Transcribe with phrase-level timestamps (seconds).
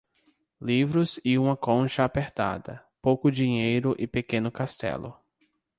[0.59, 5.15] Livros e uma concha apertada, pouco dinheiro e pequeno castelo.